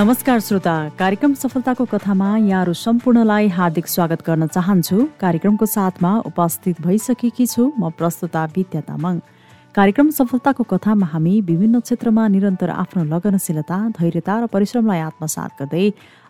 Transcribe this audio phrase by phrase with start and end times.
[0.00, 7.46] नमस्कार श्रोता कार्यक्रम सफलताको कथामा यहाँहरू सम्पूर्णलाई हार्दिक स्वागत गर्न चाहन्छु। कार्यक्रमको साथमा उपस्थित भइसकेकी
[7.46, 9.18] छु म प्रस्तुता विद्या तामाङ।
[9.74, 15.84] कार्यक्रम सफलताको कथामा हामी विभिन्न क्षेत्रमा निरन्तर आफ्नो लगनशीलता धैर्यता र परिश्रमलाई आत्मसात गर्दै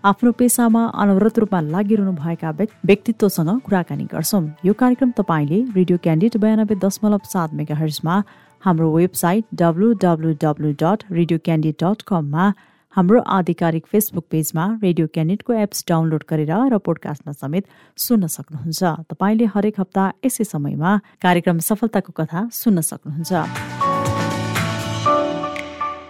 [0.04, 2.50] आफ्नो पेसामा अनवरत रूपमा लागिरहनु भएका
[2.90, 8.16] व्यक्तित्वसँग कुराकानी गर्छौँ। यो कार्यक्रम तपाईँले रेडियो क्यान्डिडेट बयानब्बे दशमलव सात मेगा हर्समा
[8.62, 12.50] हाम्रो website W W W dot radio candidate dot कममा
[12.92, 17.64] हाम्रो आधिकारिक फेसबुक पेजमा रेडियो क्यानेटको एप्स डाउनलोड गरेर र पोडकास्टमा समेत
[17.96, 20.90] सुन्न सक्नुहुन्छ। तपाईँले हरेक हप्ता यसै समयमा
[21.22, 23.30] कार्यक्रम सफलताको कथा सुन्न सक्नुहुन्छ।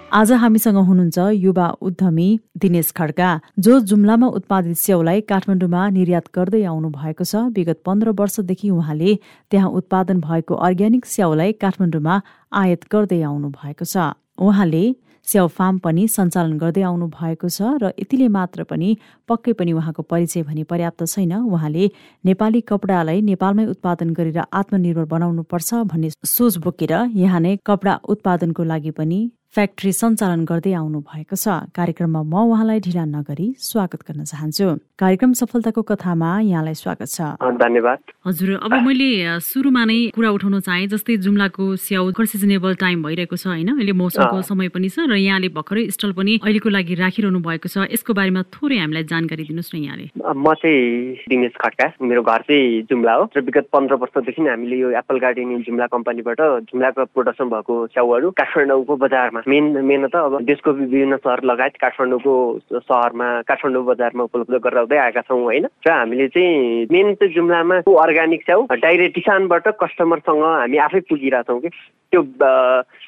[0.08, 3.28] आज हामीसँग हुनुहुन्छ युवा उद्यमी दिनेश खड्का
[3.60, 9.10] जो जुम्लामा उत्पादित स्याउलाई काठमाडौँमा निर्यात गर्दै आउनु भएको छ। विगत पन्ध्र वर्षदेखि उहाँले
[9.52, 12.14] त्यहाँ उत्पादन भएको अर्ग्यानिक स्याउलाई काठमाडौँमा
[12.56, 14.84] आयात गर्दै आउनु भएको छ। उहाँले
[15.26, 18.88] स्याउ फार्म पनि सञ्चालन गर्दै आउनु भएको छ र यतिले मात्र पनि
[19.28, 21.90] पक्कै पनि उहाँको परिचय भने पर्याप्त छैन। उहाँले
[22.24, 28.62] नेपाली कपडालाई नेपालमै उत्पादन गरेर आत्मनिर्भर बनाउनु पर्छ भन्ने सोच बोकेर यहाँ नै कपडा उत्पादनको
[28.64, 34.22] लागि पनि फ्याक्ट्री सञ्चालन गर्दै आउनु भएको छ। कार्यक्रममा म उहाँलाई ढिला नगरी स्वागत गर्न
[34.22, 37.98] चाहन्छु। कार्यक्रम सफलताको कथामा यहाँलाई स्वागत छ। धन्यवाद।
[38.30, 39.10] हजुर अब मैले
[39.42, 43.74] सुरुमा नै कुरा उठाउन चाहे जस्तै जुम्लाको स्याउ सिजनेबल टाइम भइरहेको छ होइन?
[43.74, 47.90] अहिले मौसमको समय पनि छ र यहाँले भर्खरै स्टल पनि अहिलेको लागि राखिरहनु भएको छ।
[47.90, 52.86] यसको बारेमा थोरै हामीलाई जानकारी दिनुहोस् न यहाँले। म चाहिँ दिनेश खड्का मेरो घर चाहिँ
[52.86, 56.38] जुम्ला हो। र विगत पन्ध्र वर्षदेखि हामीले यो एप्पल गार्डन जुम्ला कम्पनीबाट
[56.70, 62.34] जुम्लाको प्रोडक्सन भएको स्याउहरू काठमाडौँको बजारमा मेन मेन त अब देशको विभिन्न सहर लगायत काठमाडौँको
[62.72, 65.66] सहरमा काठमाडौँ बजारमा उपलब्ध गराउँदै आएका छौँ होइन?
[65.86, 71.70] र हामीले चाहिँ मेन चाहिँ जुम्लामा अर्ग्यानिक छौँ डाइरेक्ट किसानबाट कस्टमरसँग हामी आफै पुगिरहेछौँ कि।
[72.10, 72.22] त्यो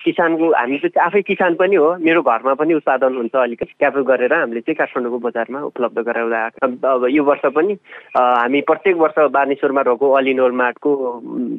[0.05, 4.33] किसानको हामी चाहिँ आफै किसान पनि हो मेरो घरमा पनि उत्पादन हुन्छ अलिकति। क्याप गरेर
[4.33, 7.75] हामीले चाहिँ काठमाडौँको बजारमा उपलब्ध गराउँदै। अब यो वर्ष पनि
[8.15, 10.91] हामी प्रत्येक वर्ष बानेश्वरमा रहेको अलिनोल मार्टको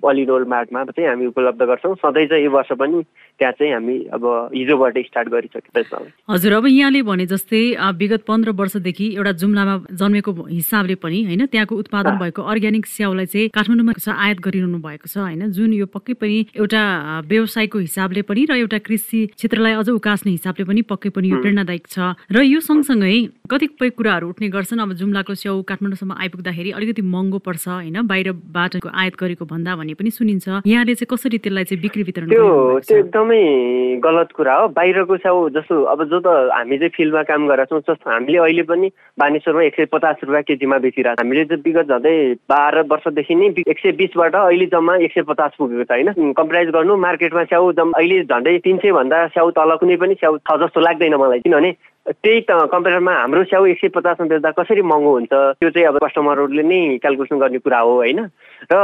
[0.07, 3.03] अलिनोल मार्टमा चाहिँ हामी उपलब्ध गर्छौँ। सधैँ चाहिँ यो वर्ष पनि
[3.39, 4.23] त्यहाँ चाहिँ हामी अब
[4.63, 7.63] हिजोबाट स्टार्ट गरिसकेको हजुर अब यहाँले भने जस्तै
[7.99, 13.49] विगत पन्ध्र वर्षदेखि एउटा जुम्लामा जन्मेको हिसाबले पनि होइन त्यहाँको उत्पादन भएको अर्ग्यानिक स्याउलाई चाहिँ
[13.51, 16.81] काठमाडौँमा आयात गरिरहनु भएको छ होइन। जुन यो पक्कै पनि एउटा
[17.27, 21.85] व्यवसायको हिसाबले पनि र एउटा कृषि क्षेत्रलाई अझ उकास्ने हिसाबले पनि पक्कै पनि यो प्रेरणादायक
[21.87, 23.15] छ। र यो सँगसँगै
[23.51, 29.15] कतिपय कुराहरू उठ्ने गर्छन्। अब जुम्लाको स्याउ काठमाडौँसम्म आइपुग्दाखेरि अलिकति महँगो पर्छ होइन बाहिरबाट आयात
[29.19, 32.47] गरेको भन्दा भन्ने पनि सुनिन्छ। यहाँले चाहिँ कसरी त्यसलाई चाहिँ बिक्री वितरण त्यो
[32.79, 33.41] एकदमै
[34.03, 37.79] गलत कुरा हो बाहिरको स्याउ जस्तो अब जो त हामी चाहिँ फिल्डमा काम गरेका छौँ
[37.79, 38.87] जस्तो हामीले अहिले पनि
[39.19, 42.15] बानेश्वरमा एक सय पचास रुपियाँ केजीमा बेचिरहेको हामीले चाहिँ विगत झन्डै
[42.49, 46.33] बाह्र वर्षदेखि नै एक सय बिसबाट अहिले जम्मा एक सय पचास पुगेको छ होइन?
[46.33, 50.37] कम्पराइज गर्नु मार्केटमा स्याउ जम्मा अहिले झन्डै तिन सय भन्दा स्याउ तल कुनै पनि स्याउ
[50.37, 51.71] छ जस्तो लाग्दैन मलाई। किनभने
[52.03, 55.97] त्यही त कम्पेयरमा हाम्रो स्याउ एक सय पचासमा बेच्दा कसरी महँगो हुन्छ त्यो चाहिँ अब
[56.03, 58.19] कस्टमरहरूले नै क्यालकुलेसन गर्ने कुरा हो होइन?
[58.71, 58.75] र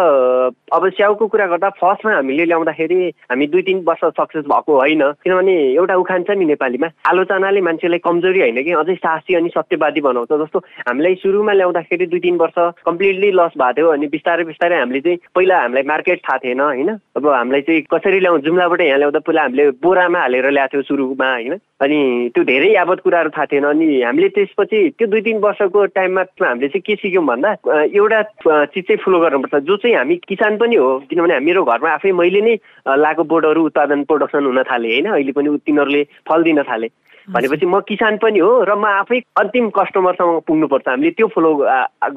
[0.71, 2.99] अब स्याउको कुरा गर्दा फर्स्टमा हामीले ल्याउँदाखेरि
[3.31, 7.99] हामी दुई तिन वर्ष सक्सेस भएको होइन किनभने एउटा उखान छ नि नेपालीमा। आलोचनाले मान्छेलाई
[7.99, 12.57] कमजोरी होइन कि अझै साहसी अनि सत्यवादी बनाउँछ जस्तो हामीलाई सुरुमा ल्याउँदाखेरि दुई तिन वर्ष
[12.87, 16.89] कम्प्लिटली लस भएको थियो अनि बिस्तारै बिस्तारै हामीले चाहिँ पहिला हामीलाई मार्केट थाहा थिएन होइन?
[17.15, 21.31] अब हामीलाई चाहिँ कसरी ल्याउँ जुम्लाबाट यहाँ ल्याउँदा पहिला हामीले बोरामा हालेर ल्याएको थियो सुरुमा
[21.31, 21.59] होइन?
[21.79, 26.21] अनि त्यो धेरै यावत कुराहरू थाहा थिएन अनि हामीले त्यसपछि त्यो दुई तिन वर्षको टाइममा
[26.21, 27.51] हामीले चाहिँ के सिक्यौँ भन्दा
[27.89, 28.21] एउटा
[28.69, 32.41] चिज चाहिँ फलो गर्नुपर्छ जो चाहिँ हामी किसान पनि हो किनभने मेरो घरमा आफै मैले
[32.41, 32.55] नै
[32.85, 35.07] लाएको बोर्डहरू उत्पादन प्रोडक्सन हुन थालेँ होइन?
[35.09, 36.89] अहिले पनि तिनीहरूले फल दिन थालेँ।
[37.29, 41.51] भनेपछि म किसान पनि हो र म आफै अन्तिम कस्टमरसँग पुग्नुपर्छ। हामीले त्यो फलो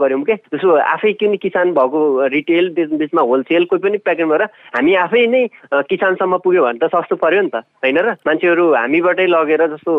[0.00, 2.00] गऱ्यौँ क्या जस्तो आफै किन किसान भएको
[2.32, 2.64] रिटेल
[2.96, 5.42] बिचमा होलसेल कोही पनि प्याकेट गरेर हामी आफै नै
[5.90, 8.08] किसानसम्म पुग्यो भने त सस्तो पऱ्यो नि त। होइन र?
[8.26, 9.92] मान्छेहरू हामीबाटै लगेर जस्तो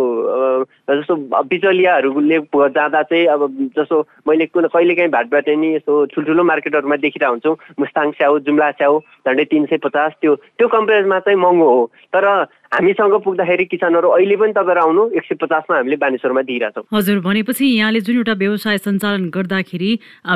[0.89, 1.13] जस्तो
[1.45, 3.41] बिचलियाहरूले जाँदा चाहिँ अब
[3.77, 3.97] जस्तो
[4.27, 9.45] मैले कुन कहिलेकाहीँ भाटबाट नि यस्तो ठुल्ठुलो मार्केटहरूमा देखिरहेको हुन्छौँ। मुस्ताङ स्याउ जुम्ला स्याउ झन्डै
[9.51, 12.25] तिन सय पचास त्यो त्यो कम्पेरिजमा चाहिँ महँगो हो। तर
[12.73, 17.65] हामीसँग पुग्दाखेरि किसानहरू अहिले पनि तपाईँहरू आउनु एक सय पचासमा हामीले बानेश्वरमा दिइरहेछौँ। हजुर भनेपछि
[17.65, 19.91] यहाँले जुन एउटा व्यवसाय सञ्चालन गर्दाखेरि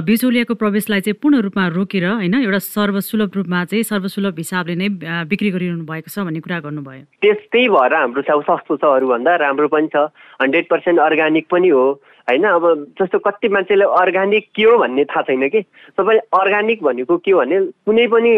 [0.06, 4.90] बिचौलियाको प्रवेशलाई चाहिँ पूर्ण रूपमा रोकेर होइन एउटा सर्वसुलभ रूपमा चाहिँ सर्वसुलभ हिसाबले नै
[5.26, 9.68] बिक्री गरिरहनु भएको छ भन्ने कुरा गर्नुभयो। त्यस्तै भएर हाम्रो छेउ सस्तो छ अरूभन्दा राम्रो
[9.74, 11.86] पनि छ। हन्ड्रेड पर्सेन्ट अर्ग्यानिक पनि हो।
[12.28, 12.64] होइन अब
[13.00, 15.62] जस्तो कति मान्छेलाई अर्ग्यानिक के हो भन्ने थाहा छैन कि।
[15.96, 18.32] तपाईँ अर्ग्यानिक भनेको के हो भने कुनै पनि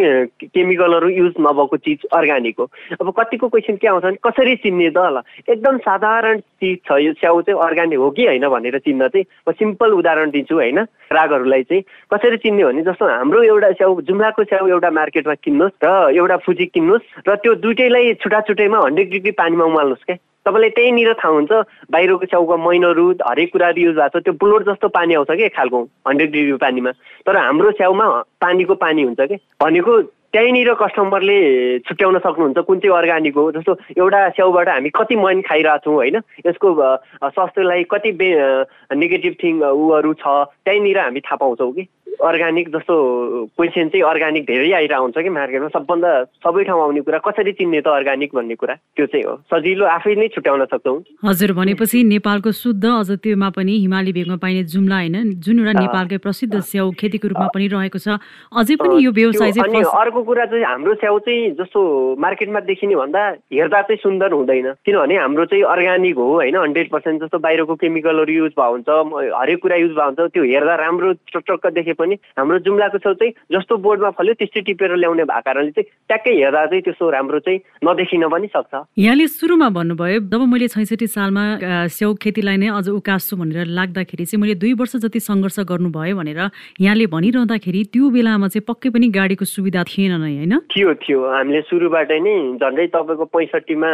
[0.46, 2.66] केमिकलहरू युज नभएको चिज अर्ग्यानिक हो।
[3.02, 7.14] अब कतिको क्वेसन के आउँछ भने कसरी चिन्ने त होला। एकदम साधारण चिज छ यो
[7.18, 11.64] स्याउ चाहिँ अर्ग्यानिक हो कि होइन भनेर चिन्न चाहिँ म सिम्पल उदाहरण दिन्छु होइन। ग्राहकहरूलाई
[11.64, 11.84] चाहिँ
[12.14, 16.66] कसरी चिन्ने भने जस्तो हाम्रो एउटा स्याउ जुम्लाको स्याउ एउटा मार्केटमा किन्नुहोस् र एउटा फुजी
[16.78, 20.18] किन्नुहोस् र त्यो दुइटैलाई छुट्टा छुट्टैमा हन्ड्रेड डिग्री पानीमा उमाल्नुहोस् क्या।
[20.50, 21.52] तपाईँलाई त्यहीँनिर थाहा हुन्छ
[21.92, 25.80] बाहिरको छेउको मैनहरू हरेक कुराहरू युज भएको छ त्यो ब्लोड जस्तो पानी आउँछ कि खालको
[26.08, 26.92] हन्ड्रेड डिग्री पानीमा?
[27.26, 28.08] तर हाम्रो छेउमा
[28.42, 29.38] पानीको पानी हुन्छ कि?
[29.62, 30.02] भनेको
[30.34, 31.40] त्यहीँनिर कस्टमरले
[31.90, 33.52] छुट्याउन सक्नुहुन्छ कुन चाहिँ अर्ग्यानिक हो?
[33.52, 36.18] जस्तो एउटा स्याउबाट हामी कति मैन खाइरहेछौँ होइन?
[36.46, 36.68] यसको
[37.34, 38.30] स्वास्थ्यलाई कति बे
[38.94, 40.26] नेगेटिभ थिङ ऊहरू छ
[40.66, 41.88] त्यहीँनिर हामी थाहा पाउँछौँ कि?
[42.20, 42.96] अर्ग्यानिक जस्तो
[43.56, 45.68] क्वेसन चाहिँ अर्ग्यानिक धेरै आइरहेको हुन्छ कि मार्केटमा?
[45.72, 46.12] सबभन्दा
[46.44, 48.76] सबै ठाउँ आउने कुरा कसरी चिन्ने त अर्ग्यानिक भन्ने कुरा?
[48.76, 53.74] त्यो चाहिँ हो। सजिलो आफै नै छुट्याउन सक्छौँ। हजुर भनेपछि नेपालको शुद्ध अझ त्योमा पनि
[53.80, 55.40] हिमाली भेगमा पाइने जुम्ला होइन?
[55.40, 58.20] जुन एउटा नेपालकै प्रसिद्ध स्याउ खेतीको रूपमा पनि रहेको छ।
[58.52, 61.80] अझै पनि यो व्यवसाय चाहिँ अर्को कुरा चाहिँ हाम्रो स्याउ चाहिँ जस्तो
[62.20, 63.22] मार्केटमा देखिने भन्दा
[63.56, 66.56] हेर्दा चाहिँ सुन्दर हुँदैन। किनभने हाम्रो चाहिँ अर्ग्यानिक हो होइन?
[66.60, 70.76] हन्ड्रेड पर्सेन्ट जस्तो बाहिरको केमिकलहरू युज भएको हुन्छ हरेक कुरा युज भएको हुन्छ त्यो हेर्दा
[70.76, 75.42] राम्रो टक्क देखे पनि हाम्रो जुम्लाको छेउ चाहिँ जस्तो बोर्डमा फल्यो त्यस्तै टिपेर ल्याउने भएको
[75.48, 80.42] कारणले चाहिँ ट्याक्कै हेर्दा चाहिँ त्यस्तो राम्रो चाहिँ नदेखिन पनि सक्छ। यहाँले सुरुमा भन्नुभयो जब
[80.52, 81.44] मैले छैसठी सालमा
[81.96, 86.40] स्याउ खेतीलाई नै अझ उकास्छु भनेर लाग्दाखेरि चाहिँ मैले दुई वर्ष जति सङ्घर्ष गर्नुभयो भनेर
[86.84, 90.54] यहाँले भनिरहँदाखेरि त्यो बेलामा चाहिँ पक्कै पनि गाडीको सुविधा थिएन। नै होइन?
[90.74, 93.92] थियो थियो। हामीले सुरुबाटै नै झन्डै तपाईँको पैँसठीमा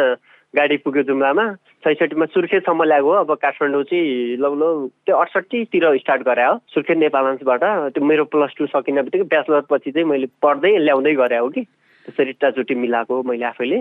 [0.56, 1.46] गाडी पुग्यो जुम्लामा
[1.84, 6.98] छैसठीमा सुर्खेतसम्म ल्याएको हो अब काठमाडौँ चाहिँ लग लग त्यो अडसट्ठीतिर स्टार्ट गरे हो सुर्खेत
[6.98, 7.64] नेपालबाट
[7.94, 11.62] त्यो मेरो प्लस टू सकिने बित्तिकै ब्याचलर पछि चाहिँ मैले पढ्दै ल्याउँदै गरे हो कि।
[12.06, 13.78] त्यसरी टाचुटी मिलाएको मैले आफैले।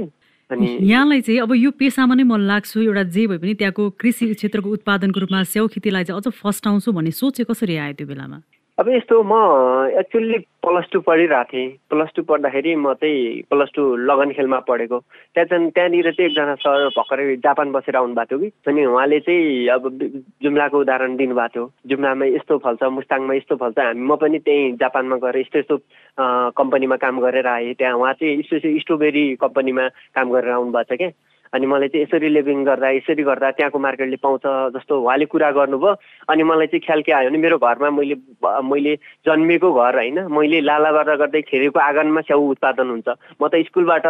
[0.50, 4.34] अनि यहाँलाई चाहिँ अब यो पेसामा नै मन लाग्छु। एउटा जे भए पनि त्यहाँको कृषि
[4.34, 8.38] क्षेत्रको उत्पादनको रूपमा स्याउ खेतीलाई चाहिँ अझ फस्टाउँछु भन्ने सोच कसरी आयो त्यो बेलामा?
[8.78, 9.34] अब यस्तो म
[9.98, 14.98] एक्चुअली प्लस टू पढिरहेको थिएँ। प्लस टू पढ्दाखेरि म चाहिँ प्लस टू लगन खेलमा पढेको।
[14.98, 18.50] त्यहाँ चाहिँ त्यहाँनिर चाहिँ एकजना सर भर्खरै जापान बसेर आउनु भएको थियो कि?
[18.66, 19.82] अनि उहाँले चाहिँ अब
[20.42, 25.16] जुम्लाको उदाहरण दिनुभएको थियो। जुम्लामा यस्तो फल्छ मुस्ताङमा यस्तो फल्छ हामी म पनि त्यहीँ जापानमा
[25.22, 25.76] गएर यस्तो यस्तो
[26.58, 29.88] कम्पनीमा काम गरेर आएँ। त्यहाँ उहाँ चाहिँ यस्तो स्ट्रबेरी कम्पनीमा
[30.18, 31.10] काम गरेर आउनुभएको छ क्या?
[31.54, 35.94] अनि मलाई चाहिँ यसरी लिभिङ गर्दा यसरी गर्दा त्यहाँको मार्केटले पाउँछ जस्तो उहाँले कुरा गर्नुभयो।
[36.28, 38.94] अनि मलाई चाहिँ ख्याल के आयो भने मेरो घरमा मैले मैले
[39.26, 43.08] जन्मेको घर होइन मैले लाला गर्दा गर्दै खेरेको आँगनमा स्याउ उत्पादन हुन्छ।
[43.38, 44.06] म त स्कुलबाट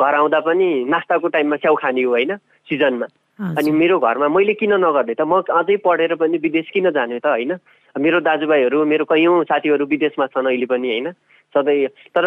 [0.00, 2.36] घर आउँदा पनि नास्ताको टाइममा स्याउ खाने हो होइन
[2.68, 3.06] सिजनमा।
[3.40, 5.22] अनि मेरो घरमा मैले किन नगर्ने त?
[5.24, 7.52] म अझै पढेर पनि विदेश किन जाने त होइन?
[7.98, 11.10] मेरो दाजुभाइहरू मेरो कैयौँ साथीहरू विदेशमा छन् अहिले पनि होइन?
[11.54, 12.26] सधैँ तर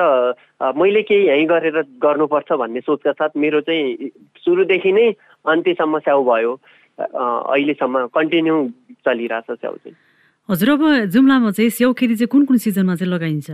[0.75, 4.09] मैले केही यहीँ गरेर गर्नुपर्छ भन्ने सोचका साथ मेरो चाहिँ
[4.43, 5.07] सुरुदेखि नै
[5.47, 6.51] अन्त्यसम्म स्याउ भयो।
[6.99, 8.55] अहिलेसम्म कन्टिन्यू
[9.07, 9.95] चलिरहेछ स्याउ चाहिँ।
[10.49, 13.51] हजुर अब जुम्लामा चाहिँ स्याउ खेती चाहिँ कुन कुन सिजनमा चाहिँ लगाइन्छ?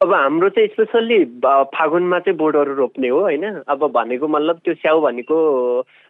[0.00, 1.18] अब हाम्रो चाहिँ स्पेसल्ली
[1.74, 3.44] फागुनमा चाहिँ बोटहरू रोप्ने हो होइन?
[3.66, 5.36] अब भनेको मतलब त्यो स्याउ भनेको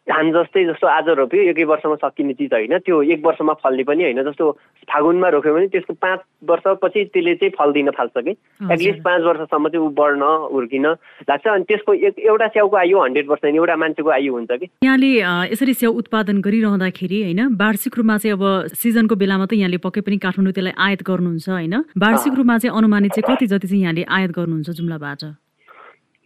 [0.08, 4.02] धान जस्तै जस्तो आज रोप्यो एकै वर्षमा सकिने चिज होइन। त्यो एक वर्षमा फल्ने पनि
[4.05, 4.50] होइन। जस्तो
[4.88, 8.32] फागुनमा रोप्यो भने त्यसको पाँच वर्षपछि त्यसले चाहिँ फल दिन थाल्छ कि।
[8.72, 10.22] एटलिस्ट पाँच वर्षसम्म चाहिँ ऊ बढ्न
[10.52, 10.87] हुर्किन
[11.28, 15.10] लाग्छ। अनि त्यसको एक एउटा स्याउको आयु हन्ड्रेड पर्सेन्ट एउटा मान्छेको आयु हुन्छ कि। यहाँले
[15.52, 20.16] यसरी स्याउ उत्पादन गरिरहँदाखेरि होइन वार्षिक रूपमा चाहिँ अब सिजनको बेलामा त यहाँले पक्कै पनि
[20.25, 24.32] काठमाडौँ त्यसलाई आयात गर्नुहुन्छ होइन। वार्षिक रूपमा चाहिँ अनुमानित चाहिँ कति जति चाहिँ यहाँले आयात
[24.32, 25.22] गर्नुहुन्छ जुम्लाबाट?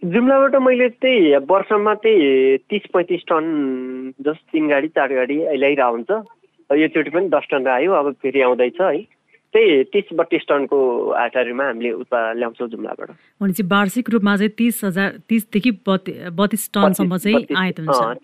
[0.02, 3.44] जुम्लाबाट मैले त्यही वर्षमा त्यही तिस पैँतिस टन
[4.26, 6.10] जस तिन गाडी चार गाडी ल्याइरहेको हुन्छ।
[6.70, 8.98] योचोटि पनि दस टन आयो अब फेरि आउँदैछ है।
[9.54, 10.78] त्यही तिस बत्तिस टनको
[11.22, 17.72] आटारीमा हामीले उत्पा ल्याउँछौँ जुम्लाबाट। भनेपछि वार्षिक रूपमा चाहिँ तिस हजार तिसदेखि बत्तिस टनसम्म चाहिँ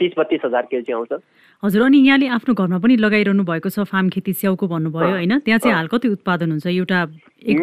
[0.01, 1.13] तिस बत्तिस हजार केजी आउँछ।
[1.63, 5.39] हजुर अनि यहाँले आफ्नो घरमा पनि लगाइरहनु भएको छ फार्म खेती स्याउको भन्नुभयो होइन?
[5.43, 7.01] त्यहाँ चाहिँ हाल कति उत्पादन हुन्छ एउटा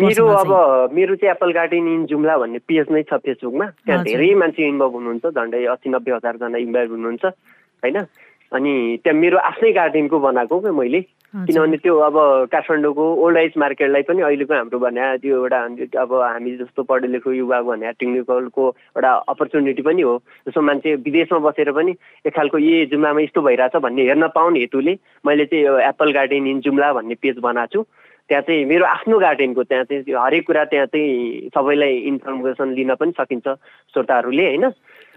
[0.04, 0.52] मेरो अब
[0.92, 4.94] मेरो चाहिँ एप्पल गार्डन इन जुम्ला भन्ने पेज नै छ फेसबुकमा त्यहाँ धेरै मान्छे इन्भल्भ
[5.00, 7.98] हुनुहुन्छ झन्डै अस्सी नब्बे हजारजना इन्भल्भ हुनुहुन्छ होइन?
[8.54, 8.74] अनि
[9.04, 11.02] त्यहाँ मेरो आफ्नै गार्डनको बनाएको क्या मैले।
[11.36, 12.16] किनभने त्यो अब
[12.52, 15.60] काठमाडौँको ओल्ड एज मार्केटलाई पनि अहिलेको हाम्रो भने त्यो एउटा
[16.02, 18.64] अब हामी जस्तो पढे लेखो युवा भने टेक्निकलको
[18.96, 20.16] एउटा अपर्च्युनिटी पनि हो।
[20.48, 21.92] जस्तो मान्छे विदेशमा बसेर पनि
[22.26, 26.48] एक खालको ए जुम्लामा यस्तो भइरहेछ भन्ने हेर्न पाउने हेतुले मैले चाहिँ यो एप्पल गार्डन
[26.48, 27.84] इन जुम्ला भन्ने पेज बनाएको छु।
[28.30, 33.12] त्यहाँ चाहिँ मेरो आफ्नो गार्डनको त्यहाँ चाहिँ हरेक कुरा त्यहाँ चाहिँ सबैलाई इन्फर्मेसन लिन पनि
[33.20, 33.48] सकिन्छ
[33.94, 34.72] श्रोताहरूले होइन।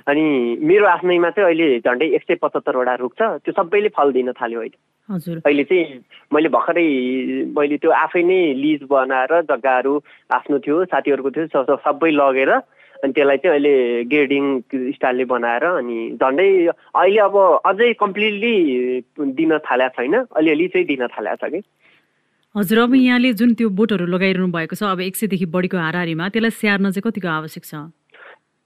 [0.08, 0.24] अनि
[0.68, 4.60] मेरो आफ्नैमा चाहिँ अहिले झन्डै एक सय पचहत्तरवटा रुख छ त्यो सबैले फल दिन थाल्यो
[4.60, 4.78] अहिले।
[5.44, 6.00] अहिले चाहिँ
[6.34, 6.88] मैले भर्खरै
[7.56, 9.94] मैले त्यो आफै नै लिज बनाएर जग्गाहरू
[10.38, 13.74] आफ्नो थियो साथीहरूको थियो सबै लगेर अनि त्यसलाई चाहिँ अहिले
[14.12, 14.44] ग्रेडिङ
[14.96, 17.36] स्टाइलले बनाएर अनि झन्डै अहिले अब
[17.70, 18.54] अझै कम्प्लिटली
[19.38, 21.60] दिन थालेको छैन अलिअलि चाहिँ दिन थालेको छ कि।
[22.54, 26.58] हजुर अब यहाँले जुन त्यो बोटहरू लगाइरहनु भएको छ अब एक सयदेखि बढीको हाराहारीमा त्यसलाई
[26.58, 27.74] स्याहार्न चाहिँ कतिको आवश्यक छ?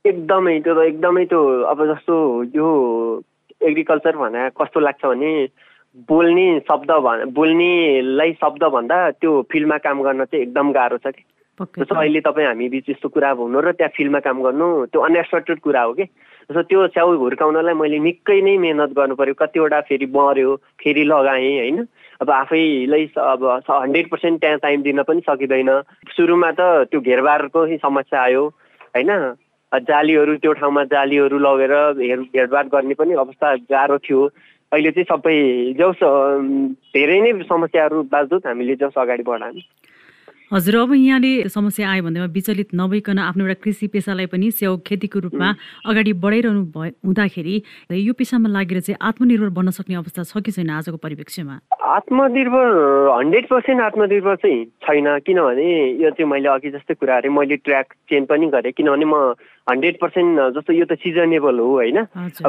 [0.04, 1.40] एकदमै त्यो त एकदमै त्यो
[1.73, 2.14] अब जस्तो
[2.54, 2.68] यो
[3.68, 5.30] एग्रिकल्चर भने कस्तो लाग्छ भने
[6.09, 6.90] बोल्ने शब्द
[7.37, 11.23] बोल्नेलाई शब्द भन्दा त्यो फिल्डमा काम गर्न चाहिँ एकदम गाह्रो छ कि?
[11.78, 15.61] जस्तो अहिले तपाईँ हामी बिच यस्तो कुरा हुनु र त्यहाँ फिल्डमा काम गर्नु त्यो अनएक्सपेक्टेड
[15.66, 16.04] कुरा हो कि?
[16.50, 21.54] जस्तो त्यो च्याउ हुर्काउनलाई मैले निकै नै मिहिनेत गर्नु पऱ्यो कतिवटा फेरि मऱ्यो फेरि लगाएँ
[21.62, 21.78] होइन?
[22.21, 25.71] अब आफैलाई अब हन्ड्रेड पर्सेन्ट त्यहाँ टाइम दिन पनि सकिँदैन।
[26.16, 28.44] सुरुमा त त्यो घेरबारको समस्या आयो
[28.99, 29.11] होइन?
[29.73, 34.21] जालीहरू त्यो ठाउँमा जालीहरू लगेर हेर हेरबार गर्ने पनि अवस्था गाह्रो थियो।
[34.73, 35.37] अहिले चाहिँ सबै
[35.81, 36.00] जस
[36.97, 39.62] धेरै नै समस्याहरू हामीले जस अगाडि बढायौँ।
[40.52, 45.19] हजुर अब यहाँले समस्या आयो भन्दैमा विचलित नभइकन आफ्नो एउटा कृषि पेसालाई पनि स्याउ खेतीको
[45.25, 45.49] रूपमा
[45.88, 47.55] अगाडि बढाइरहनु भए हुँदाखेरि
[47.97, 51.57] यो पेसामा लागेर चाहिँ आत्मनिर्भर बन्न सक्ने अवस्था छ कि छैन आजको परिप्रेक्ष्यमा?
[51.83, 52.69] आत्मनिर्भर
[53.11, 55.67] हन्ड्रेड पर्सेन्ट आत्मनिर्भर चाहिँ छैन किनभने
[55.99, 59.35] यो चाहिँ मैले अघि जस्तै कुराहरू मैले ट्र्याक चेन्ज पनि गरेँ किनभने म
[59.67, 61.99] हन्ड्रेड पर्सेन्ट जस्तो यो त सिजनेबल हो होइन?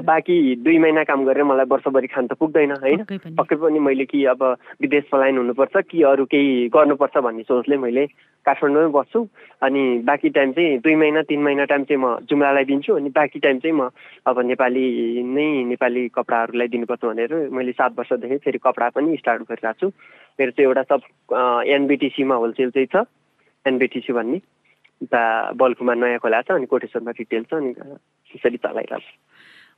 [0.01, 3.05] बाँकी दुई महिना काम गरेर मलाई वर्षभरि खान त पुग्दैन होइन?
[3.37, 4.43] पक्कै पनि मैले कि अब
[4.81, 8.05] विदेश पलायन हुनुपर्छ कि अरू केही गर्नुपर्छ भन्ने सोचले मैले
[8.45, 9.19] काठमाडौँमै बस्छु
[9.61, 13.39] अनि बाँकी टाइम चाहिँ दुई महिना तिन महिना टाइम चाहिँ म जुम्लालाई दिन्छु अनि बाँकी
[13.39, 13.89] टाइम चाहिँ म
[14.27, 14.85] अब नेपाली
[15.23, 19.87] नै नेपाली कपडाहरूलाई दिनुपर्छ भनेर मैले सात वर्षदेखि फेरि कपडा पनि स्टार्ट गरिरहेको छु।
[20.39, 21.01] मेरो चाहिँ एउटा सब
[21.75, 23.07] एनबिटिसीमा होलसेल चाहिँ छ।
[23.65, 24.39] एनबिटिसी भन्ने।
[25.03, 29.13] उता बल्कुमा नयाँ खोला छ अनि कोटेश्वरमा रिटेल छ अनि त्यसरी चलाइरहेको छु।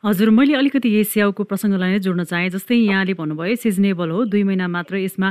[0.06, 4.44] हजुर मैले अलिकति यही स्याउको प्रसङ्गलाई नै जोड्न चाहेँ जस्तै यहाँले भन्नुभयो सिजनेबल हो दुई
[4.44, 5.30] महिना मात्र यसमा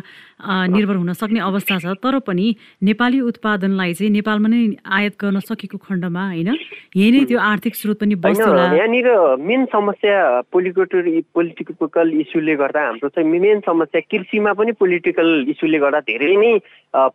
[0.67, 2.47] निर्भर हुन सक्ने अवस्था छ तर पनि
[2.83, 6.51] नेपाली उत्पादनलाई चाहिँ नेपालमा नै आयात गर्न सकेको खण्डमा होइन?
[6.91, 10.19] यही नै त्यो आर्थिक स्रोत पनि यहाँनिर मेन समस्या
[10.51, 16.53] पोलिटिकल पोलिटिकल इस्युले गर्दा हाम्रो चाहिँ मेन समस्या कृषिमा पनि पोलिटिकल इस्युले गर्दा धेरै नै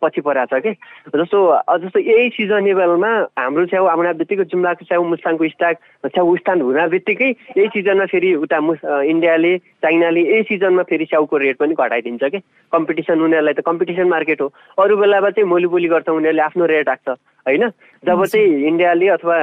[0.00, 0.72] पछि परेको छ कि?
[1.12, 1.38] जस्तो
[1.84, 5.76] जस्तो यही सिजनेबलमा हाम्रो छेउ आउने बित्तिकै जुम्लाको छेउ मुस्ताङको स्टाक
[6.08, 11.36] छेउ स्थान हुन बित्तिकै यही सिजनमा फेरि उता मुस इन्डियाले चाइनाले यही सिजनमा फेरि स्याउको
[11.36, 12.38] रेट पनि घटाइदिन्छ कि?
[12.72, 17.08] कम्पिटिसन उनीहरूलाई त कम्पिटिसन मार्केट हो। अरू बेलामा चाहिँ मोलीबोली गर्छ उनीहरूले आफ्नो रेट राख्छ
[17.08, 17.68] होइन?
[18.06, 19.36] जब चाहिँ इन्डियाले अथवा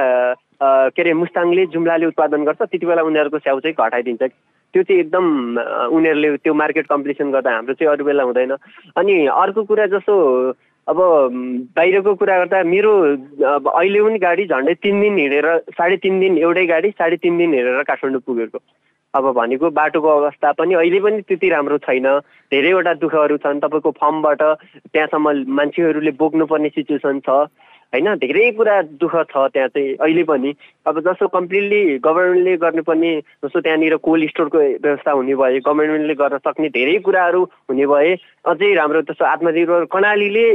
[0.62, 4.22] के अरे मुस्ताङले जुम्लाले उत्पादन गर्छ त्यति बेला उनीहरूको स्याउ चाहिँ घटाइदिन्छ
[4.74, 5.24] त्यो चाहिँ एकदम
[5.96, 8.52] उनीहरूले त्यो मार्केट कम्पिटिसन गर्दा हाम्रो चाहिँ अरू बेला हुँदैन।
[8.96, 10.14] अनि अर्को कुरा जस्तो
[10.88, 10.96] अब
[11.76, 12.92] बाहिरको कुरा गर्दा मेरो
[13.44, 17.38] अब अहिले पनि गाडी झन्डै तिन दिन हिँडेर साढे तिन दिन एउटै गाडी साढे तिन
[17.38, 18.58] दिन हिँडेर काठमाडौँ पुगेको।
[19.14, 22.08] अब भनेको बाटोको अवस्था पनि अहिले पनि त्यति राम्रो छैन।
[22.52, 24.42] धेरैवटा दुःखहरू छन्। तपाईँको फर्मबाट
[24.92, 25.28] त्यहाँसम्म
[25.60, 27.28] मान्छेहरूले बोक्नुपर्ने सिचुएसन छ।
[27.92, 30.52] होइन धेरै कुरा दुःख छ त्यहाँ चाहिँ अहिले पनि।
[30.86, 33.12] अब जस्तो कम्प्लिटली गभर्मेन्टले गर्नुपर्ने
[33.44, 38.12] जस्तो त्यहाँनिर कोल्ड स्टोरको व्यवस्था हुने भए गभर्मेन्टले गर्न सक्ने धेरै कुराहरू हुने भए
[38.44, 40.46] अझै राम्रो जस्तो आत्मनिर्भर कर्णालीले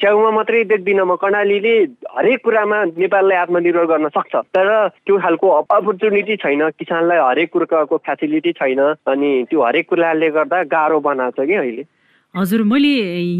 [0.00, 1.74] च्याउमा मात्रै देख्दिनँ म कर्णालीले
[2.16, 4.68] हरेक कुरामा नेपाललाई आत्मनिर्भर गर्न सक्छ। तर
[5.06, 11.00] त्यो खालको अपर्च्युनिटी छैन किसानलाई हरेक कुराको फेसिलिटी छैन अनि त्यो हरेक कुराले गर्दा गाह्रो
[11.06, 11.84] बनाएको छ कि अहिले।
[12.34, 12.88] हजुर मैले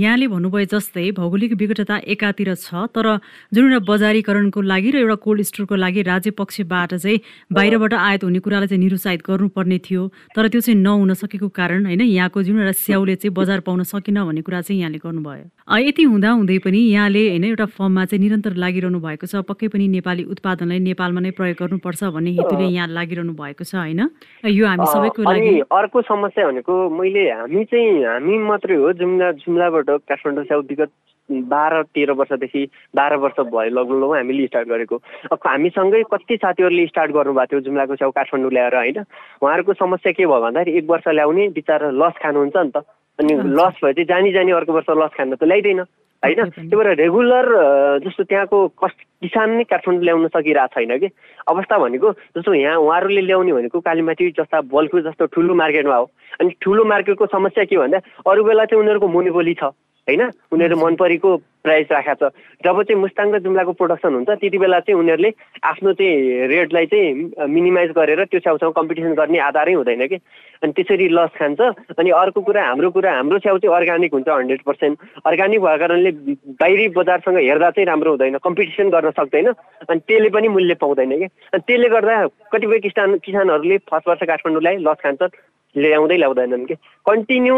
[0.02, 3.06] यहाँले भन्नुभयो जस्तै भौगोलिक विकटता एकातिर छ तर
[3.54, 7.20] जुन एउटा बजारीकरणको लागि र एउटा कोल्ड स्टोरको लागि राज्य पक्षबाट चाहिँ
[7.54, 10.02] बाहिरबाट आयात हुने कुरालाई चाहिँ निरुत्साहित गर्नुपर्ने थियो
[10.34, 14.18] तर त्यो चाहिँ नहुन सकेको कारण होइन यहाँको जुन एउटा स्याउले चाहिँ बजार पाउन सकेन
[14.26, 18.58] भन्ने कुरा चाहिँ यहाँले गर्नुभयो। यति हुँदा हुँदै पनि यहाँले होइन एउटा फर्ममा चाहिँ निरन्तर
[18.58, 23.38] लागिरहनु भएको छ पक्कै पनि नेपाली उत्पादनलाई नेपालमा नै प्रयोग गर्नुपर्छ भन्ने हेतुले यहाँ लागिरहनु
[23.38, 24.02] भएको छ होइन?
[24.50, 29.90] यो हामी सबैको लागि अर्को समस्या भनेको मैले हामी चाहिँ हामी मात्रै हो जुम्ला जुम्लाबाट
[30.08, 30.90] काठमाडौँ स्याउ विगत
[31.30, 32.62] बाह्र तेह्र वर्षदेखि
[32.96, 34.96] बाह्र वर्ष भयो लग्नु हामीले स्टार्ट गरेको।
[35.30, 38.98] हामीसँगै कति साथीहरूले स्टार्ट गर्नुभएको थियो जुम्लाको छेउ काठमाडौँ ल्याएर होइन?
[39.42, 42.82] उहाँहरूको समस्या के भयो भन्दाखेरि एक वर्ष ल्याउने बिचरा लस खानुहुन्छ नि त।
[43.18, 45.80] अनि लस भए चाहिँ जानी जानी अर्को वर्ष लस खान त ल्याइँदैन।
[46.24, 46.48] होइन?
[46.50, 47.46] त्यही भएर रेगुलर
[48.04, 51.08] जस्तो त्यहाँको कस्ट किसान नै काठमाडौँ ल्याउन सकिरहेको छैन कि?
[51.48, 56.06] अवस्था भनेको जस्तो यहाँ उहाँहरूले ल्याउने भनेको कालीमाटी जस्ता बल्कु जस्तो ठुलो मार्केटमा हो।
[56.40, 57.98] अनि ठुलो मार्केटको समस्या के भन्दा
[58.28, 60.22] अरू बेला चाहिँ उनीहरूको मोनिपोली छ होइन?
[60.52, 62.32] उनीहरू मन परेको प्राइस राखेको छ।
[62.64, 65.30] जब चाहिँ मुस्ताङ र जुम्लाको प्रोडक्सन हुन्छ त्यति बेला चाहिँ उनीहरूले
[65.64, 70.18] आफ्नो चाहिँ रेटलाई चाहिँ मिनिमाइज गरेर त्यो छेउछाउ कम्पिटिसन गर्ने आधारै हुँदैन कि?
[70.62, 71.60] अनि त्यसरी लस खान्छ।
[72.00, 76.10] अनि अर्को कुरा हाम्रो कुरा हाम्रो छेउ चाहिँ अर्ग्यानिक हुन्छ हन्ड्रेड पर्सेन्ट अर्ग्यानिक भएको कारणले
[76.60, 79.48] बाहिरी बजारसँग हेर्दा चाहिँ राम्रो हुँदैन कम्पिटिसन गर्न सक्दैन।
[79.88, 81.28] अनि त्यसले पनि मूल्य पाउँदैन कि?
[81.54, 85.36] अनि त्यसले गर्दा कतिपय किसान किसानहरूले फर्स्ट वर्ष काठमाडौँलाई लस खान्छन्
[85.74, 86.74] ल्याउँदै ल्याउँदैनन् कि?
[87.06, 87.56] कन्टिन्यू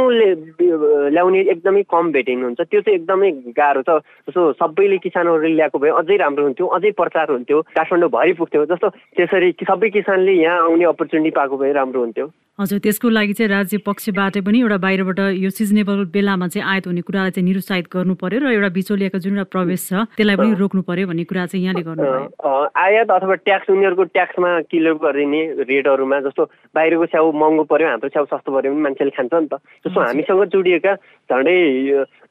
[1.11, 6.17] ल्याउने एकदमै कम भेटिनुहुन्छ त्यो चाहिँ एकदमै गाह्रो छ। जस्तो सबैले किसानहरूले ल्याएको भए अझै
[6.17, 11.31] राम्रो हुन्थ्यो अझै प्रचार हुन्थ्यो काठमाडौँ भरि पुग्थ्यो। जस्तो त्यसरी सबै किसानले यहाँ आउने अपर्च्युनिटी
[11.37, 12.27] पाएको भए राम्रो हुन्थ्यो।
[12.61, 17.01] हजुर त्यसको लागि चाहिँ राज्य पक्षबाट पनि एउटा बाहिरबाट यो सिजनेबल बेलामा चाहिँ आयात हुने
[17.01, 20.83] कुरालाई चाहिँ निरुत्साहित गर्नु पर्यो र एउटा बिचौलियाको जुन एउटा प्रवेश छ त्यसलाई पनि रोक्नु
[20.85, 22.05] पर्यो भन्ने कुरा चाहिँ यहाँले गर्नु
[22.77, 26.43] आयात अथवा ट्याक्स उनीहरूको ट्याक्समा किलो गरिदिने रेटहरूमा जस्तो
[26.77, 29.55] बाहिरको स्याउ महँगो पर्यो हाम्रो स्याउ सस्तो पऱ्यो भने मान्छेले खान्छ नि त।
[29.89, 30.93] जस्तो हामीसँग जोडिएका
[31.33, 31.57] झन्डै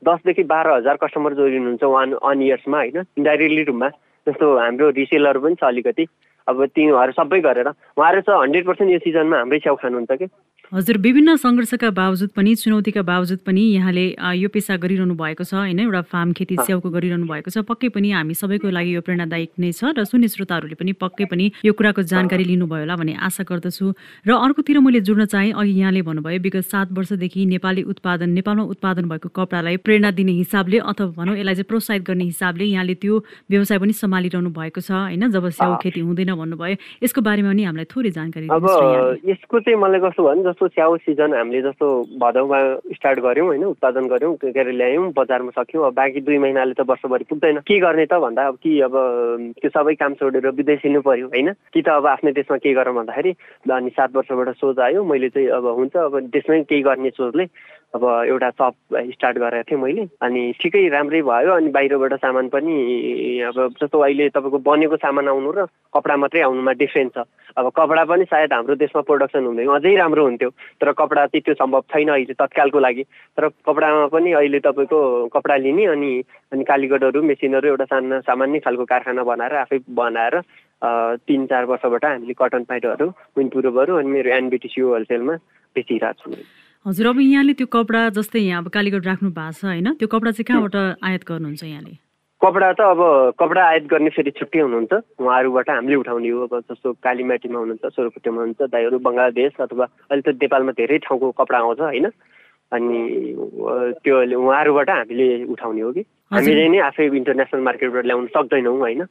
[0.05, 2.97] दसदेखि बाह्र हजार कस्टमर जोडिनुहुन्छ वान वान इयर्समा होइन?
[3.17, 3.89] इन्डाइरेक्टली रूपमा
[4.27, 6.05] जस्तो हाम्रो रिसेलहरू पनि छ अलिकति।
[6.47, 10.27] अब तिनीहरू सबै गरेर। उहाँहरू चाहिँ हन्ड्रेड पर्सेन्ट यो सिजनमा हाम्रै स्याउ खानुहुन्छ कि?
[10.71, 14.05] हजुर विभिन्न सङ्घर्षका बावजुद पनि चुनौतीका बावजुद पनि यहाँले
[14.39, 15.79] यो पेसा गरिरहनु भएको छ होइन?
[15.83, 19.71] एउटा फार्म खेती स्याउको गरिरहनु भएको छ। पक्कै पनि हामी सबैको लागि यो प्रेरणादायक नै
[19.75, 23.85] छ र सुन्ने श्रोताहरूले पनि पक्कै पनि यो कुराको जानकारी लिनुभयो होला भन्ने आशा गर्दछु।
[24.23, 29.11] र अर्कोतिर मैले जोड्न चाहेँ अघि यहाँले भन्नुभयो विगत सात वर्षदेखि नेपाली उत्पादन नेपालमा उत्पादन
[29.11, 33.19] भएको कपडालाई प्रेरणा दिने हिसाबले अथवा भनौँ यसलाई चाहिँ प्रोत्साहित गर्ने हिसाबले यहाँले त्यो
[33.51, 35.27] व्यवसाय पनि सम्हालिरहनु भएको छ होइन?
[35.35, 38.63] जब स्याउ खेती हुँदैन भन्नुभयो। यसको बारेमा पनि हामीलाई थोरै जानकारी अब
[39.35, 41.87] यसको चाहिँ मलाई कस्तो भने जस्तो स्याउ सिजन हामीले जस्तो
[42.21, 42.59] भदौमा
[42.93, 46.85] स्टार्ट गऱ्यौँ होइन उत्पादन गऱ्यौँ के अरे ल्यायौँ बजारमा सक्यौँ। अब बाँकी दुई महिनाले त
[46.85, 48.93] वर्षभरि पुग्दैन। के गर्ने त भन्दा अब कि अब
[49.57, 51.49] त्यो सबै काम छोडेर विदेश हिँड्नु पऱ्यो होइन?
[51.73, 53.31] कि त अब आफ्नै देशमा के गरौँ भन्दाखेरि
[53.73, 57.45] अनि सात वर्षबाट सोच आयो। मैले चाहिँ अब हुन्छ अब देशमै केही गर्ने सोचले
[57.91, 58.75] अब एउटा सप
[59.11, 62.75] स्टार्ट गरेको थिएँ मैले। अनि ठिकै राम्रै भयो। अनि बाहिरबाट सामान पनि
[63.51, 67.27] अब जस्तो अहिले तपाईँको बनेको सामान आउनु र कपडा मात्रै आउनुमा डिफ्रेन्स छ।
[67.59, 71.53] अब कपडा पनि सायद हाम्रो देशमा प्रोडक्सन हुँदैन अझै राम्रो हुन्थ्यो। तर कपडा चाहिँ त्यो
[71.59, 73.03] सम्भव छैन अहिले तत्कालको लागि।
[73.35, 76.11] तर कपडामा पनि अहिले तपाईँको कपडा लिने अनि
[76.55, 80.39] अनि कालीगढहरू मेसिनहरू एउटा सानो सामान्य खालको कारखाना बनाएर आफै बनाएर
[81.27, 83.53] तिन चार वर्षबाट हामीले कटन प्यान्टहरू विन्ड
[83.99, 85.35] अनि मेरो एनबिटिसी होलसेलमा
[85.75, 89.87] बेचिरहेको छु। हजुर अब यहाँले त्यो कपडा जस्तै यहाँ अब कालीगढ राख्नु भएको छ होइन?
[90.01, 91.93] त्यो कपडा चाहिँ कहाँबाट आयात गर्नुहुन्छ यहाँले?
[92.41, 93.01] कपडा त अब
[93.37, 98.37] कपडा आयात गर्ने फेरि छुट्टै हुनुहुन्छ। उहाँहरूबाट हामीले उठाउने हो। अब जस्तो कालीमाटीमा हुनुहुन्छ सोरपुटेमा
[98.41, 102.07] हुनुहुन्छ दाईहरू बङ्गलादेश अथवा अहिले त नेपालमा धेरै ठाउँको कपडा आउँछ होइन?
[102.73, 102.99] अनि
[104.01, 106.03] त्यो उहाँहरूबाट हामीले उठाउने हो कि?
[106.33, 109.01] हामीले नै आफै इन्टरनेसनल मार्केटबाट ल्याउनु सक्दैनौँ होइन?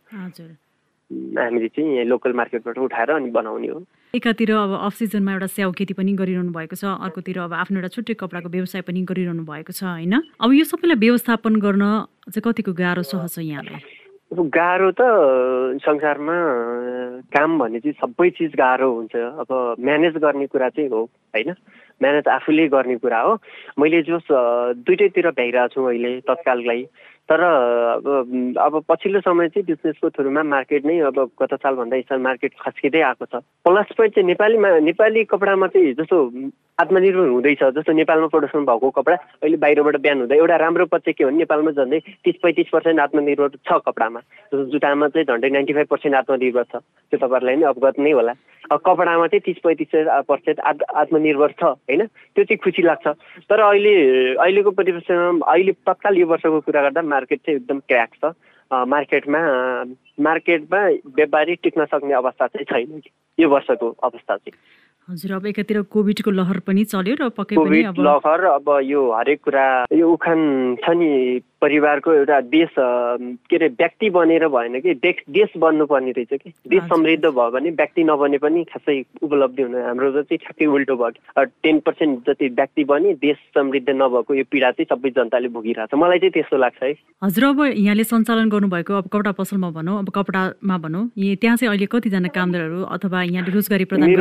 [1.38, 3.78] हामीले चाहिँ लोकल मार्केटबाट उठाएर अनि बनाउने हो।
[4.14, 7.88] एकातिर अब अफ सिजनमा एउटा स्याउ खेती पनि गरिरहनु भएको छ अर्कोतिर अब आफ्नो एउटा
[7.94, 10.14] छुट्टै कपडाको व्यवसाय पनि गरिरहनु भएको छ होइन?
[10.42, 11.84] अब यो सबैलाई व्यवस्थापन गर्न
[12.26, 13.78] चाहिँ कतिको गाह्रो सहज छ यहाँलाई?
[14.34, 15.06] गाह्रो त
[15.86, 16.36] संसारमा
[17.30, 21.54] काम भने चाहिँ सबै चिज गाह्रो हुन्छ। अब म्यानेज गर्ने कुरा चाहिँ हो होइन?
[22.02, 23.38] म्यानेज आफूले गर्ने कुरा हो।
[23.78, 24.26] मैले जस
[24.90, 26.82] दुइटैतिर भ्याइरहेको छु अहिले तत्काललाई।
[27.30, 28.06] तर अब
[28.58, 33.24] अब पछिल्लो समय चाहिँ बिजनेसको थ्रुमा मार्केट नै अब गत सालभन्दा यसमा मार्केट खस्किँदै आएको
[33.30, 36.18] छ। प्लस पोइन्ट चाहिँ नेपालीमा नेपाली कपडामा चाहिँ जस्तो
[36.82, 39.16] आत्मनिर्भर हुँदैछ जस्तो नेपालमा प्रडक्सन भएको कपडा
[39.46, 43.48] अहिले बाहिरबाट बिहान हुँदा एउटा राम्रो पक्ष के भने नेपालमा झन्डै तिस पैँतिस पर्सेन्ट आत्मनिर्भर
[43.62, 47.98] छ कपडामा। जस्तो जुत्तामा चाहिँ झन्डै नाइन्टी फाइभ पर्सेन्ट आत्मनिर्भर छ। त्यो तपाईँहरूलाई नै अवगत
[48.00, 48.34] नै होला।
[48.70, 49.92] कपडामा चाहिँ तिस पैँतिस
[50.28, 52.06] पर्सेन्ट आत्मनिर्भर छ होइन?
[52.06, 53.06] त्यो चाहिँ खुसी लाग्छ।
[53.50, 53.94] तर अहिले
[54.38, 58.32] अहिलेको परिवेशमा अहिले तत्काल यो वर्षको कुरा गर्दा मार्केट चाहिँ एकदम क्र्याक छ।
[58.70, 59.40] मार्केटमा
[60.22, 60.80] मार्केटमा
[61.18, 63.02] व्यापारी टिक्न सक्ने अवस्था चाहिँ छैन
[63.38, 64.54] यो वर्षको अवस्था चाहिँ।
[65.10, 69.40] हजुर अब एकातिर कोभिडको लहर पनि चल्यो र पक्कै पनि अब लहर अब यो हरेक
[69.44, 70.40] कुरा यो उखान
[70.82, 71.10] छ नि
[71.60, 77.24] परिवारको एउटा देश के अरे व्यक्ति बनेर भएन कि देश बन्नुपर्ने रहेछ कि। देश समृद्ध
[77.24, 82.30] भयो भने व्यक्ति नबने पनि खासै उपलब्धि हुन हाम्रो चाहिँ ठ्याक्कै उल्टो भयो टेन पर्सेन्ट
[82.30, 86.32] जति व्यक्ति बने देश समृद्ध नभएको यो पीडा चाहिँ सबै जनताले भोगिरहेको छ मलाई चाहिँ
[86.38, 86.92] त्यस्तो लाग्छ है।
[87.24, 91.86] हजुर अब यहाँले सञ्चालन गर्नुभएको अब कपडा पसलमा भनौँ अब कपडामा भनौँ त्यहाँ चाहिँ अहिले
[91.92, 94.16] कतिजना कामदारहरू अथवा यहाँले रोजगारी प्रदान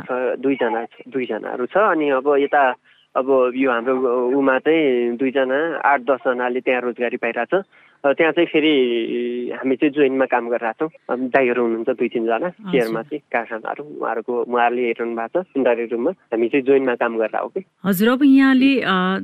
[0.00, 2.62] छ। दुईजना दुईजनाहरू छ। अनि अब यता
[3.16, 3.94] अब यो हाम्रो
[4.38, 7.54] उमा चाहिँ दुईजना आठ दसजनाले त्यहाँ रोजगारी पाइरहेछ।
[8.00, 13.20] त्यहाँ चाहिँ फेरि हामी चाहिँ जोइनमा काम गरिरहेको छौँ दाईहरू हुनुहुन्छ दुई तिनजना केयरमा चाहिँ
[13.28, 17.60] कारखानाहरू उहाँहरूको उहाँहरूले हेरिरहनु भएको छ इन्डाइरेक्ट रूपमा हामी चाहिँ जोइनमा काम गरेर हो कि
[17.84, 18.72] हजुर अब यहाँले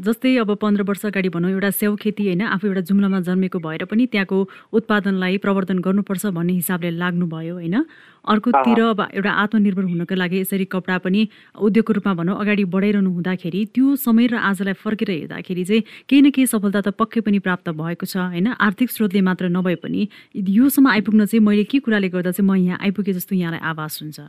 [0.04, 3.84] जस्तै अब पन्ध्र वर्ष अगाडि भनौँ एउटा स्याउ खेती होइन आफू एउटा जुम्लामा जन्मेको भएर
[3.88, 4.38] पनि त्यहाँको
[4.76, 7.76] उत्पादनलाई प्रवर्धन गर्नुपर्छ भन्ने हिसाबले लाग्नुभयो होइन।
[8.26, 13.64] अर्कोतिर अब एउटा आत्मनिर्भर हुनको लागि यसरी कपडा पनि उद्योगको रूपमा भनौँ अगाडि बढाइरहनु हुँदाखेरि
[13.74, 17.68] त्यो समय र आजलाई फर्केर हेर्दाखेरि चाहिँ केही न केही सफलता त पक्कै पनि प्राप्त
[17.74, 18.48] भएको छ होइन?
[18.58, 22.78] आर्थिक स्रोतले मात्र नभए पनि योसम्म आइपुग्न चाहिँ मैले के कुराले गर्दा चाहिँ म यहाँ
[22.82, 24.20] आइपुगेँ जस्तो यहाँलाई आभास हुन्छ?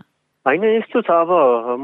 [0.46, 1.32] होइन यस्तो छ अब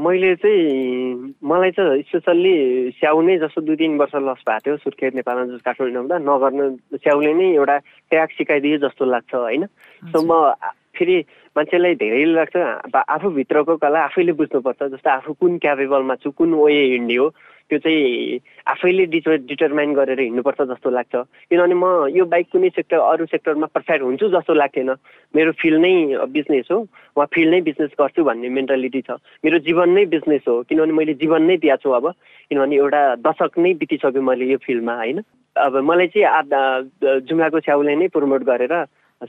[0.00, 2.56] मैले चाहिँ मलाई चाहिँ स्पेसल्ली
[2.96, 6.64] स्याउ नै जस्तो दुई तिन वर्ष लस भएको थियो सुर्खेत नेपालमा जस्तो काठमाडौँ नगर्नु
[6.96, 7.76] स्याउले नै एउटा
[8.08, 9.66] ट्याग सिकाइदियो जस्तो लाग्छ होइन?
[10.08, 10.54] सो म
[10.96, 11.16] फेरि
[11.56, 12.56] मान्छेलाई धेरै लाग्छ।
[12.96, 17.28] आफूभित्रको कला आफैले बुझ्नुपर्छ जस्तो आफू कुन क्यापेबलमा छु कुन वे हिँड्ने हो
[17.70, 21.14] त्यो चाहिँ आफैले डिट डिटरमाइन गरेर हिँड्नुपर्छ जस्तो लाग्छ।
[21.48, 24.90] किनभने म यो बाइक कुनै सेक्टर अरू सेक्टरमा पर्फेक्ट हुन्छु जस्तो लाग्थेन
[25.34, 25.94] मेरो फिल्ड नै
[26.28, 26.78] बिजनेस हो
[27.16, 31.14] म फिल्ड नै बिजनेस गर्छु भन्ने मेन्टालिटी छ। मेरो जीवन नै बिजनेस हो किनभने मैले
[31.22, 32.12] जीवन नै दिएको छु अब।
[32.50, 35.24] किनभने एउटा दशक नै बितिसक्यो मैले यो फिल्डमा होइन?
[35.56, 38.74] अब मलाई चाहिँ जुम्लाको छ्याउले नै प्रमोट गरेर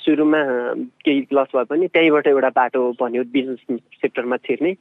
[0.04, 0.42] सुरुमा
[1.06, 4.76] केही लस भए पनि त्यहीँबाट एउटा बाटो भन्यो बिजनेस सेक्टरमा छिर्ने।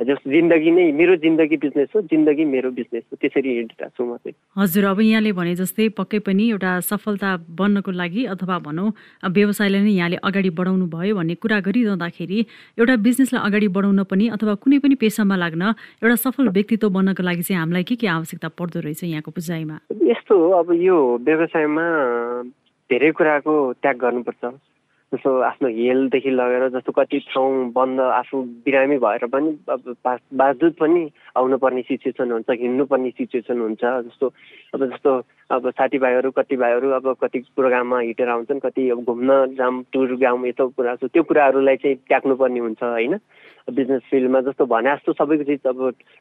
[0.00, 4.16] जस्तो जिन्दगी नै मेरो जिन्दगी बिजनेस हो जिन्दगी मेरो बिजनेस हो। त्यसरी हिँडिरहेको छु म
[4.16, 8.88] चाहिँ। हजुर अब यहाँले भने जस्तै पक्कै पनि एउटा सफलता बन्नको लागि अथवा भनौँ
[9.30, 12.38] व्यवसायलाई नै यहाँले अगाडि बढाउनु भयो भन्ने कुरा गरिरहँदाखेरि
[12.80, 15.62] एउटा बिजनेसलाई अगाडि बढाउन पनि अथवा कुनै पनि पेसामा लाग्न
[16.02, 19.76] एउटा सफल व्यक्तित्व बन्नको लागि चाहिँ हामीलाई के के आवश्यकता पर्दो रहेछ यहाँको बुझाइमा?
[19.92, 21.86] यस्तो हो अब यो व्यवसायमा
[22.92, 24.44] धेरै कुराको त्याग गर्नुपर्छ।
[25.12, 31.02] जस्तो आफ्नो हेलदेखि लगेर जस्तो कति ठाउँ बन्द आफू बिरामी भएर पनि अब बावजुद पनि
[31.36, 34.26] आउनुपर्ने सिचुएसन हुन्छ हिँड्नुपर्ने सिचुएसन हुन्छ। जस्तो
[34.74, 35.12] अब जस्तो
[35.52, 40.46] अब साथीभाइहरू कति भाइहरू अब कति प्रोग्राममा हिँडेर आउँछन् कति अब घुम्न जाम टुर गाउँ
[40.48, 43.16] यस्तो कुरा छ। त्यो कुराहरूलाई चाहिँ त्याग्नुपर्ने हुन्छ होइन?
[43.70, 45.80] बिजनेस फिल्डमा जस्तो भने जस्तो सबैको चिज अब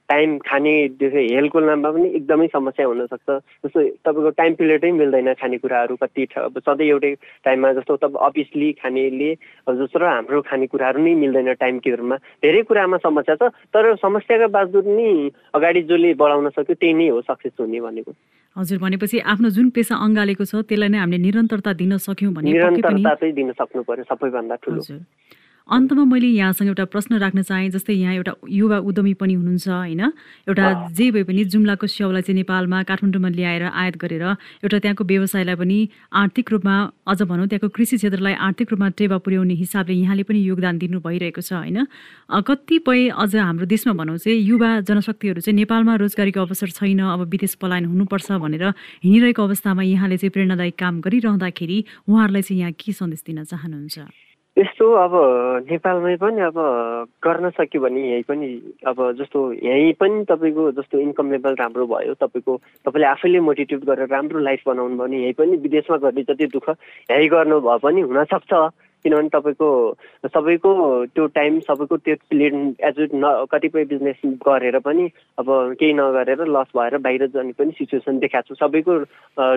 [0.09, 3.29] टाइम खानेदेखि हेल्थको नाममा पनि एकदमै समस्या हुनसक्छ।
[3.65, 7.13] जस्तो तपाईँको टाइम पिरियडै मिल्दैन खानेकुराहरू कति अब सधैँ एउटै
[7.45, 9.31] टाइममा जस्तो तब अफिसली खानेले
[9.79, 14.87] जस्तो र हाम्रो खानेकुराहरू नै मिल्दैन टाइम केयरमा धेरै कुरामा समस्या छ तर समस्याका बावजुद
[14.91, 15.09] नि
[15.55, 18.13] अगाडि जसले बढाउन सक्यो त्यही नै हो सक्सेस हुने भनेको।
[18.55, 23.13] हजुर भनेपछि आफ्नो जुन पेसा अँगालेको छ त्यसलाई नै हामीले निरन्तरता दिन सक्यौँ भने निरन्तरता
[23.15, 24.81] चाहिँ दिन सक्नु पर्यो सबैभन्दा ठुलो।
[25.71, 30.01] अन्तमा मैले यहाँसँग एउटा प्रश्न राख्न चाहेँ जस्तै यहाँ एउटा युवा उद्यमी पनि हुनुहुन्छ होइन?
[30.51, 34.23] एउटा जे भए पनि जुम्लाको स्याउलाई चाहिँ नेपालमा काठमाडौँमा ल्याएर आयात गरेर
[34.67, 35.77] एउटा त्यहाँको व्यवसायलाई पनि
[36.11, 36.75] आर्थिक रूपमा
[37.07, 41.39] अझ भनौँ त्यहाँको कृषि क्षेत्रलाई आर्थिक रूपमा टेवा पुर्याउने हिसाबले यहाँले पनि योगदान दिनु भइरहेको
[41.39, 41.87] छ होइन?
[42.43, 47.55] कतिपय अझ हाम्रो देशमा भनौँ चाहिँ युवा जनशक्तिहरू चाहिँ नेपालमा रोजगारीको अवसर छैन अब विदेश
[47.63, 48.63] पलायन हुनुपर्छ भनेर
[49.07, 51.77] हिँडिरहेको अवस्थामा यहाँले चाहिँ प्रेरणादायी काम गरिरहँदाखेरि
[52.11, 54.30] उहाँहरूलाई चाहिँ यहाँ के सन्देश दिन चाहनुहुन्छ?
[54.57, 55.11] यस्तो अब
[55.71, 56.57] नेपालमै पनि अब
[57.23, 58.47] गर्न सक्यो भने यहीँ पनि
[58.87, 64.07] अब जस्तो यहीँ पनि तपाईँको जस्तो इन्कम लेभल राम्रो भयो तपाईँको तपाईँले आफैले मोटिभेट गरेर
[64.07, 66.69] राम्रो लाइफ बनाउनु भने यहीँ पनि विदेशमा गर्ने जति दुःख
[67.11, 68.53] यहीँ भए पनि हुनसक्छ।
[69.03, 69.69] किनभने तपाईँको
[70.27, 70.71] सबैको
[71.05, 75.09] त्यो टाइम सबैको त्यो प्लेन एजुट न कतिपय बिजनेस गरेर पनि
[75.39, 75.47] अब
[75.79, 78.93] केही नगरेर लस भएर बाहिर जाने पनि सिचुएसन देखाएको छु। सबैको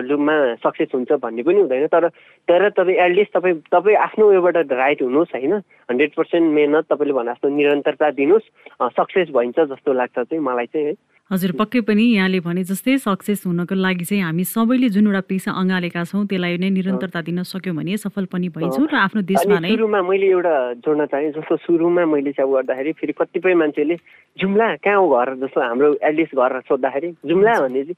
[0.09, 2.07] लुममा सक्सेस हुन्छ भन्ने पनि हुँदैन। तर
[2.47, 5.53] तर तपाईँ एटलिस्ट तपाईँ तपाईँ आफ्नो उयोबाट राइट हुनुहोस् होइन?
[5.89, 8.51] हन्ड्रेड पर्सेन्ट मेहनत तपाईँले भने जस्तो निरन्तरता दिनुहोस्।
[8.97, 10.93] सक्सेस भइन्छ जस्तो लाग्छ चाहिँ मलाई चाहिँ है।
[11.31, 15.51] हजुर पक्कै पनि यहाँले भने जस्तै सक्सेस हुनको लागि चाहिँ हामी सबैले जुन एउटा पेसा
[15.51, 19.69] अँगालेका छौँ त्यसलाई नै निरन्तरता दिन सक्यौँ भने सफल पनि भइन्छौँ र आफ्नो देशमा नै
[19.73, 20.53] सुरुमा मैले एउटा
[20.85, 23.95] जोड्न चाहेँ जस्तो सुरुमा मैले चाहिँ गर्दाखेरि फेरि कतिपय मान्छेले
[24.37, 27.97] जुम्ला कहाँ हो घर जस्तो हाम्रो एटलिस्ट घर सोद्धाखेरि जुम्ला भने चाहिँ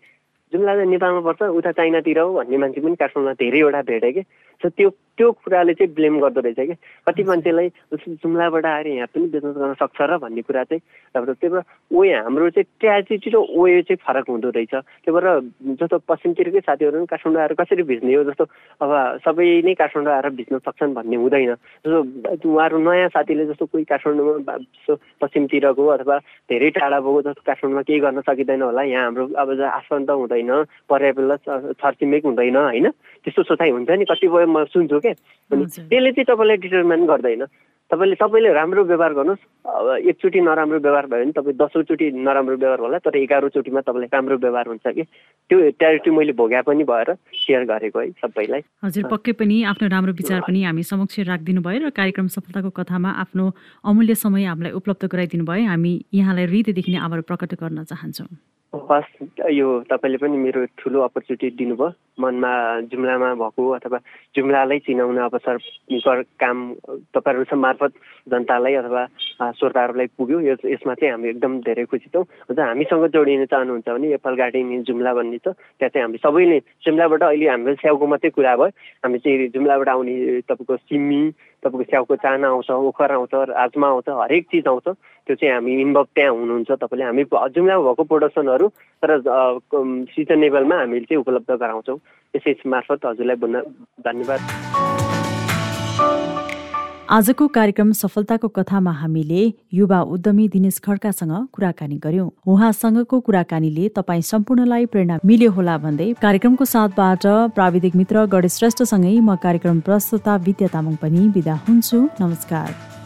[0.54, 4.24] जुम्ला चाहिँ नेपालमा पर्छ उता चाइनातिर हो भन्ने मान्छे पनि काठमाडौँमा धेरैवटा भेटेँ कि?
[4.62, 6.76] सो त्यो त्यो कुराले चाहिँ ब्लेम गर्दो रहेछ क्या
[7.10, 10.82] कति मान्छेलाई जुम्लाबाट आएर यहाँ पनि बिजनेस गर्न सक्छ र भन्ने कुरा चाहिँ
[11.14, 11.62] अब त्यही भएर
[11.94, 15.28] वे हाम्रो चाहिँ ट्रेजेडी र वे चाहिँ फरक हुँदो रहेछ। त्यही भएर
[15.82, 18.46] जस्तो पश्चिमतिरकै साथीहरू पनि काठमाडौँ आएर कसरी भिज्ने हो जस्तो
[18.82, 18.92] अब
[19.26, 21.54] सबै नै काठमाडौँ आएर भिज्न सक्छन् भन्ने हुँदैन।
[21.86, 26.18] जस्तो उहाँहरू नयाँ साथीले जस्तो कोही काठमाडौँमा जस्तो पश्चिमतिरको अथवा
[26.50, 30.37] धेरै टाढा भएको जस्तो काठमाडौँमा केही गर्न सकिँदैन होला। यहाँ हाम्रो अब आसन्त हुँदैन।
[30.90, 32.88] पर्यावरण छरछिमेक हुँदैन होइन?
[33.24, 35.14] त्यस्तो सोचाइ हुन्छ नि कतिपय म सुन्छु क्या
[35.50, 37.46] त्यसले चाहिँ तपाईँलाई डिटर्मिन गर्दैन।
[37.88, 42.80] तपाईँले सबैले राम्रो व्यवहार गर्नुहोस्। अब एकचोटि नराम्रो व्यवहार भयो भने तपाईँ दसौँचोटि नराम्रो व्यवहार
[42.84, 45.04] होला तर एघारौँचोटिमा तपाईँलाई राम्रो व्यवहार हुन्छ कि?
[45.48, 50.14] त्यो ट्यारिटी मैले भोग्या पनि भएर सेयर गरेको है सबैलाई। हजुर पक्कै पनि आफ्नो राम्रो
[50.20, 53.46] विचार पनि हामी समक्ष राखिदिनु भयो र कार्यक्रम सफलताको कथामा आफ्नो
[53.88, 58.28] अमूल्य समय हामीलाई उपलब्ध गराइदिनु भयो। हामी यहाँलाई हृदयदेखि नै आभार प्रकट गर्न चाहन्छौँ।
[58.76, 61.88] फर्स्ट यो तपाईँले पनि मेरो ठुलो अपर्च्युनिटी दिनुभयो।
[62.20, 62.52] मनमा
[62.92, 63.98] जुम्लामा भएको अथवा
[64.36, 66.58] जुम्लालाई चिनाउने अवसर काम
[67.16, 67.92] तपाईँहरू मार्फत
[68.28, 69.04] जनतालाई अथवा
[69.56, 74.14] श्रोताहरूलाई पुग्यो। यस यसमा चाहिँ हामी एकदम धेरै खुसी छौँ। अझ हामीसँग जोडिन चाहनुहुन्छ भने
[74.20, 75.48] एप्पल गार्डन जुम्ला भन्ने छ।
[75.80, 78.70] त्यहाँ चाहिँ हामी सबैले जुम्लाबाट अहिले हाम्रो स्याउको मात्रै कुरा भयो।
[79.06, 81.22] हामी चाहिँ जुम्लाबाट आउने तपाईँको सिमी
[81.64, 84.88] तपाईँको स्याउको चाना आउँछ ओखर आउँछ राजमा आउँछ हरेक चिज आउँछ।
[85.28, 87.24] त्यो चाहिँ हामी इन्भल्भ त्यहाँ हुनुहुन्छ। तपाईँले हामी
[87.56, 88.68] जुम्ला भएको प्रडक्सनहरू
[89.04, 89.10] तर
[90.16, 92.00] सिजनेबलमा हामीले चाहिँ उपलब्ध गराउँछौँ।
[92.36, 93.38] यसै मार्फत हजुरलाई
[94.08, 94.42] धन्यवाद।
[97.10, 99.44] आजको कार्यक्रम सफलताको कथामा हामीले
[99.74, 106.66] युवा उद्यमी दिनेश खड्कासँग कुराकानी गर्यौं। उहाँसँगको कुराकानीले तपाईँ सम्पूर्णलाई प्रेरणा मिल्यो होला भन्दै कार्यक्रमको
[106.66, 112.97] साथबाट प्राविधिक मित्र गणेश श्रेष्ठसँगै म कार्यक्रम प्रस्तुता विद्या तामाङ पनि विदा हुन्छु। नमस्कार।